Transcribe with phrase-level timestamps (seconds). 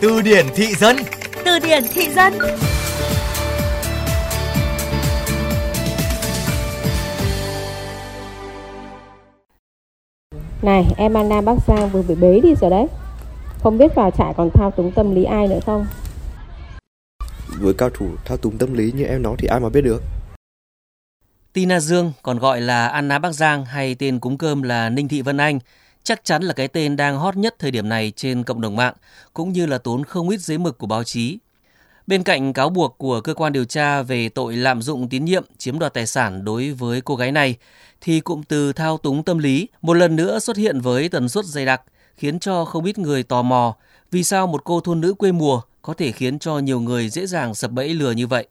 [0.00, 0.96] Từ điển thị dân.
[1.44, 2.32] Từ điển thị dân.
[10.62, 12.86] Này em Anna Bắc Giang vừa bị bế đi rồi đấy.
[13.62, 15.86] Không biết vào trại còn thao túng tâm lý ai nữa không?
[17.58, 20.02] Với cao thủ thao túng tâm lý như em nói thì ai mà biết được?
[21.52, 25.22] Tina Dương, còn gọi là Anna Bắc Giang hay tên cúng cơm là Ninh Thị
[25.22, 25.58] Vân Anh,
[26.04, 28.94] chắc chắn là cái tên đang hot nhất thời điểm này trên cộng đồng mạng,
[29.34, 31.38] cũng như là tốn không ít giấy mực của báo chí.
[32.06, 35.44] Bên cạnh cáo buộc của cơ quan điều tra về tội lạm dụng tín nhiệm,
[35.58, 37.56] chiếm đoạt tài sản đối với cô gái này,
[38.00, 41.44] thì cụm từ thao túng tâm lý một lần nữa xuất hiện với tần suất
[41.44, 41.82] dày đặc,
[42.16, 43.76] khiến cho không ít người tò mò
[44.10, 47.26] vì sao một cô thôn nữ quê mùa có thể khiến cho nhiều người dễ
[47.26, 48.46] dàng sập bẫy lừa như vậy.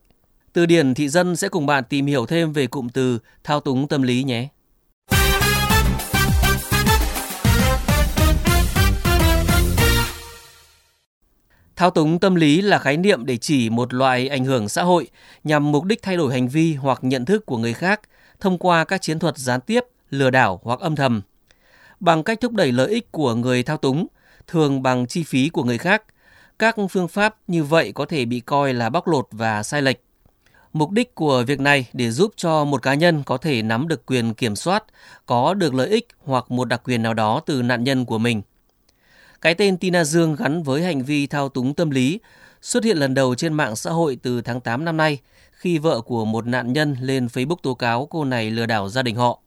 [0.53, 3.87] Từ điển thị dân sẽ cùng bạn tìm hiểu thêm về cụm từ thao túng
[3.87, 4.47] tâm lý nhé.
[11.83, 15.07] Thao túng tâm lý là khái niệm để chỉ một loại ảnh hưởng xã hội
[15.43, 18.01] nhằm mục đích thay đổi hành vi hoặc nhận thức của người khác
[18.39, 21.21] thông qua các chiến thuật gián tiếp, lừa đảo hoặc âm thầm.
[21.99, 24.07] Bằng cách thúc đẩy lợi ích của người thao túng,
[24.47, 26.03] thường bằng chi phí của người khác,
[26.59, 30.03] các phương pháp như vậy có thể bị coi là bóc lột và sai lệch.
[30.73, 34.05] Mục đích của việc này để giúp cho một cá nhân có thể nắm được
[34.05, 34.83] quyền kiểm soát,
[35.25, 38.41] có được lợi ích hoặc một đặc quyền nào đó từ nạn nhân của mình.
[39.43, 42.19] Cái tên Tina Dương gắn với hành vi thao túng tâm lý
[42.61, 45.19] xuất hiện lần đầu trên mạng xã hội từ tháng 8 năm nay
[45.51, 49.01] khi vợ của một nạn nhân lên Facebook tố cáo cô này lừa đảo gia
[49.01, 49.39] đình họ.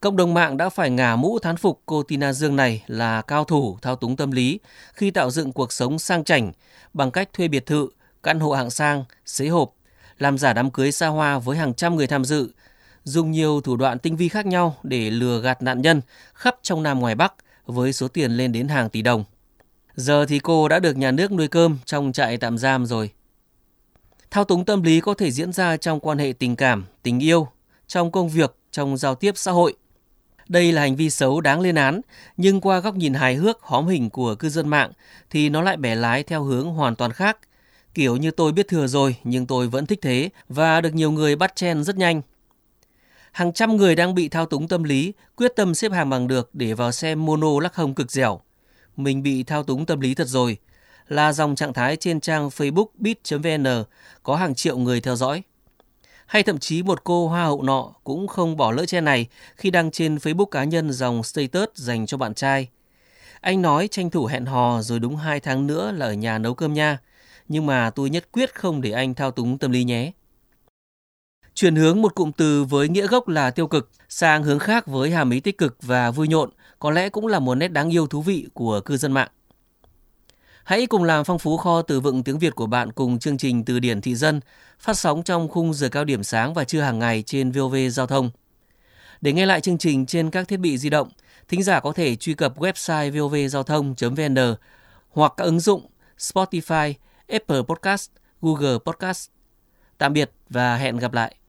[0.00, 3.44] Cộng đồng mạng đã phải ngả mũ thán phục cô Tina Dương này là cao
[3.44, 4.58] thủ thao túng tâm lý
[4.94, 6.52] khi tạo dựng cuộc sống sang chảnh
[6.94, 7.88] bằng cách thuê biệt thự,
[8.22, 9.72] căn hộ hạng sang, xế hộp,
[10.18, 12.50] làm giả đám cưới xa hoa với hàng trăm người tham dự,
[13.04, 16.00] dùng nhiều thủ đoạn tinh vi khác nhau để lừa gạt nạn nhân
[16.34, 17.34] khắp trong Nam ngoài Bắc
[17.66, 19.24] với số tiền lên đến hàng tỷ đồng.
[19.94, 23.10] Giờ thì cô đã được nhà nước nuôi cơm trong trại tạm giam rồi.
[24.30, 27.48] Thao túng tâm lý có thể diễn ra trong quan hệ tình cảm, tình yêu,
[27.86, 29.74] trong công việc, trong giao tiếp xã hội.
[30.48, 32.00] Đây là hành vi xấu đáng lên án,
[32.36, 34.92] nhưng qua góc nhìn hài hước, hóm hình của cư dân mạng
[35.30, 37.38] thì nó lại bẻ lái theo hướng hoàn toàn khác.
[37.94, 41.36] Kiểu như tôi biết thừa rồi nhưng tôi vẫn thích thế và được nhiều người
[41.36, 42.22] bắt chen rất nhanh.
[43.32, 46.50] Hàng trăm người đang bị thao túng tâm lý, quyết tâm xếp hàng bằng được
[46.52, 48.40] để vào xem mono lắc hông cực dẻo.
[48.96, 50.56] Mình bị thao túng tâm lý thật rồi,
[51.08, 53.84] là dòng trạng thái trên trang Facebook bit.vn
[54.22, 55.42] có hàng triệu người theo dõi.
[56.26, 59.26] Hay thậm chí một cô hoa hậu nọ cũng không bỏ lỡ che này
[59.56, 62.68] khi đăng trên Facebook cá nhân dòng status dành cho bạn trai.
[63.40, 66.54] Anh nói tranh thủ hẹn hò rồi đúng 2 tháng nữa là ở nhà nấu
[66.54, 66.98] cơm nha.
[67.48, 70.12] Nhưng mà tôi nhất quyết không để anh thao túng tâm lý nhé.
[71.62, 75.10] Chuyển hướng một cụm từ với nghĩa gốc là tiêu cực sang hướng khác với
[75.10, 78.06] hàm ý tích cực và vui nhộn có lẽ cũng là một nét đáng yêu
[78.06, 79.28] thú vị của cư dân mạng.
[80.64, 83.64] Hãy cùng làm phong phú kho từ vựng tiếng Việt của bạn cùng chương trình
[83.64, 84.40] Từ điển thị dân
[84.78, 88.06] phát sóng trong khung giờ cao điểm sáng và trưa hàng ngày trên VOV Giao
[88.06, 88.30] thông.
[89.20, 91.08] Để nghe lại chương trình trên các thiết bị di động,
[91.48, 94.54] thính giả có thể truy cập website vovgiao thông.vn
[95.10, 95.86] hoặc các ứng dụng
[96.18, 96.94] Spotify,
[97.28, 99.28] Apple Podcast, Google Podcast.
[99.98, 101.34] Tạm biệt và hẹn gặp lại.